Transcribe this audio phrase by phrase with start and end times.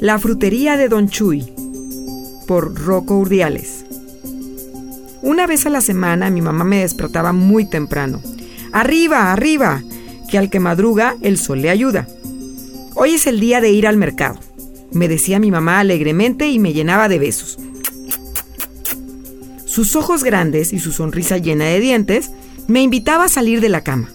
[0.00, 1.44] La frutería de Don Chuy
[2.46, 3.84] por Rocco Urdiales.
[5.22, 8.22] Una vez a la semana mi mamá me despertaba muy temprano.
[8.70, 9.82] Arriba, arriba,
[10.30, 12.06] que al que madruga el sol le ayuda.
[12.94, 14.38] Hoy es el día de ir al mercado,
[14.92, 17.58] me decía mi mamá alegremente y me llenaba de besos.
[19.64, 22.30] Sus ojos grandes y su sonrisa llena de dientes
[22.68, 24.10] me invitaba a salir de la cama.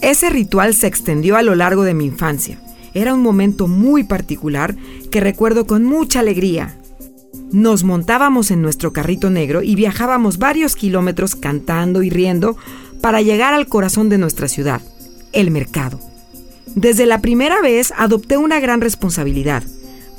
[0.00, 2.58] Ese ritual se extendió a lo largo de mi infancia.
[2.96, 4.74] Era un momento muy particular
[5.10, 6.78] que recuerdo con mucha alegría.
[7.52, 12.56] Nos montábamos en nuestro carrito negro y viajábamos varios kilómetros cantando y riendo
[13.02, 14.80] para llegar al corazón de nuestra ciudad,
[15.32, 16.00] el mercado.
[16.74, 19.62] Desde la primera vez adopté una gran responsabilidad,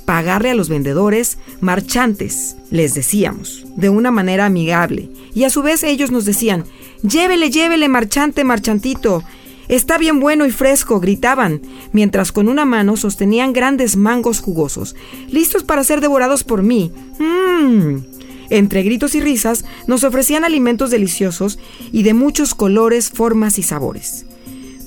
[0.05, 5.81] pagarle a los vendedores, marchantes, les decíamos, de una manera amigable, y a su vez
[5.81, 6.63] ellos nos decían,
[7.02, 9.23] llévele, llévele, marchante, marchantito,
[9.67, 14.95] Está bien bueno y fresco, gritaban, mientras con una mano sostenían grandes mangos jugosos,
[15.30, 16.91] listos para ser devorados por mí.
[17.19, 17.97] ¡Mmm!
[18.50, 21.59] Entre gritos y risas nos ofrecían alimentos deliciosos
[21.91, 24.25] y de muchos colores, formas y sabores.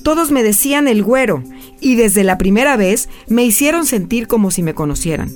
[0.01, 1.43] Todos me decían el güero,
[1.79, 5.31] y desde la primera vez me hicieron sentir como si me conocieran.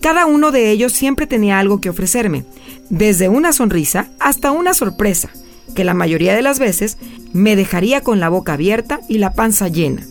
[0.00, 2.46] Cada uno de ellos siempre tenía algo que ofrecerme,
[2.88, 5.28] desde una sonrisa hasta una sorpresa
[5.74, 6.98] que la mayoría de las veces
[7.32, 10.06] me dejaría con la boca abierta y la panza llena.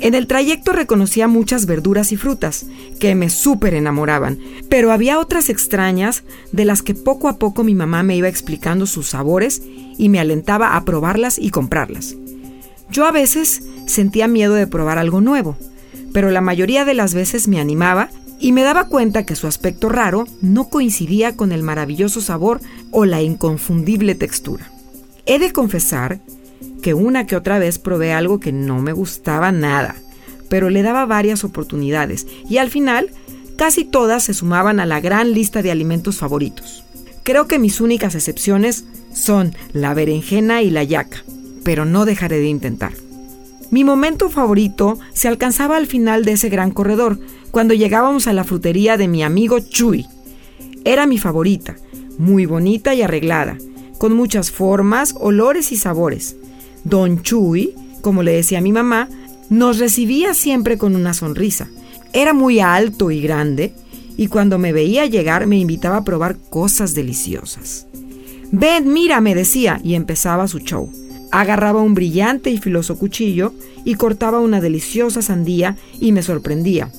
[0.00, 2.66] En el trayecto reconocía muchas verduras y frutas
[2.98, 7.74] que me súper enamoraban, pero había otras extrañas de las que poco a poco mi
[7.74, 9.62] mamá me iba explicando sus sabores
[9.96, 12.16] y me alentaba a probarlas y comprarlas.
[12.90, 15.56] Yo a veces sentía miedo de probar algo nuevo,
[16.12, 18.10] pero la mayoría de las veces me animaba
[18.42, 23.04] y me daba cuenta que su aspecto raro no coincidía con el maravilloso sabor o
[23.04, 24.68] la inconfundible textura.
[25.26, 26.18] He de confesar
[26.82, 29.94] que una que otra vez probé algo que no me gustaba nada,
[30.48, 33.10] pero le daba varias oportunidades y al final
[33.56, 36.82] casi todas se sumaban a la gran lista de alimentos favoritos.
[37.22, 38.84] Creo que mis únicas excepciones
[39.14, 41.22] son la berenjena y la yaca,
[41.62, 42.92] pero no dejaré de intentar.
[43.72, 47.18] Mi momento favorito se alcanzaba al final de ese gran corredor,
[47.50, 50.06] cuando llegábamos a la frutería de mi amigo Chuy.
[50.84, 51.76] Era mi favorita,
[52.18, 53.56] muy bonita y arreglada,
[53.96, 56.36] con muchas formas, olores y sabores.
[56.84, 59.08] Don Chuy, como le decía mi mamá,
[59.48, 61.70] nos recibía siempre con una sonrisa.
[62.12, 63.72] Era muy alto y grande,
[64.18, 67.86] y cuando me veía llegar me invitaba a probar cosas deliciosas.
[68.50, 70.92] Ven, mira, me decía, y empezaba su show.
[71.32, 73.54] Agarraba un brillante y filoso cuchillo
[73.84, 76.90] y cortaba una deliciosa sandía y me sorprendía.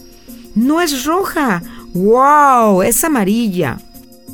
[0.56, 1.62] No es roja.
[1.94, 2.82] ¡Wow!
[2.82, 3.80] Es amarilla.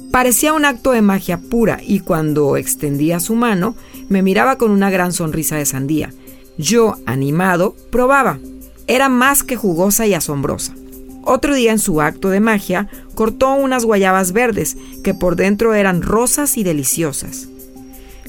[0.09, 3.75] Parecía un acto de magia pura y cuando extendía su mano
[4.07, 6.13] me miraba con una gran sonrisa de sandía.
[6.57, 8.39] Yo, animado, probaba.
[8.88, 10.73] Era más que jugosa y asombrosa.
[11.23, 16.01] Otro día en su acto de magia cortó unas guayabas verdes que por dentro eran
[16.01, 17.49] rosas y deliciosas.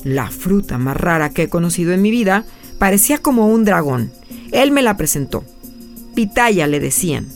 [0.04, 2.44] La fruta más rara que he conocido en mi vida
[2.78, 4.10] parecía como un dragón.
[4.52, 5.44] Él me la presentó.
[6.14, 7.28] Pitaya le decían.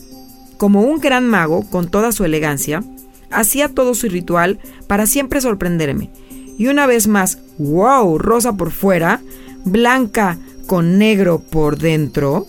[0.57, 2.83] Como un gran mago, con toda su elegancia,
[3.29, 6.09] hacía todo su ritual para siempre sorprenderme.
[6.57, 9.21] Y una vez más, wow, rosa por fuera,
[9.65, 12.47] blanca con negro por dentro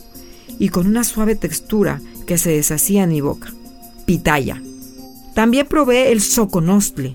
[0.58, 3.52] y con una suave textura que se deshacía en mi boca.
[4.06, 4.62] Pitaya.
[5.34, 7.14] También probé el soconostle.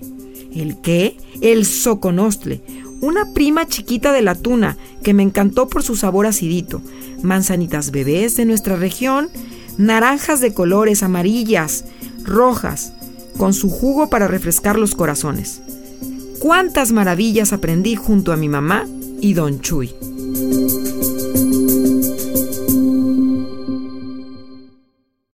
[0.54, 1.16] ¿El qué?
[1.40, 2.62] El soconostle,
[3.02, 6.80] una prima chiquita de la tuna que me encantó por su sabor acidito,
[7.20, 9.28] manzanitas bebés de nuestra región,
[9.76, 11.84] naranjas de colores amarillas,
[12.24, 12.92] rojas,
[13.36, 15.60] con su jugo para refrescar los corazones.
[16.38, 18.86] Cuántas maravillas aprendí junto a mi mamá
[19.20, 20.11] y don Chuy.